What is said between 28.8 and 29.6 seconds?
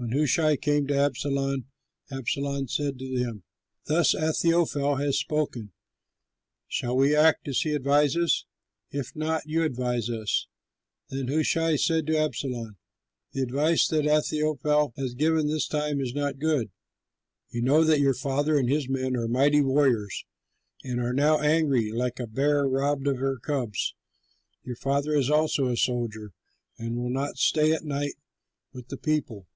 the people.